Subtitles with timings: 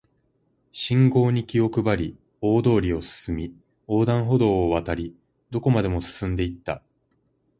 [0.71, 3.55] 信号に気を配り、大通りを進み、
[3.87, 5.15] 横断歩道を渡り、
[5.51, 6.81] どこまでも進んで行った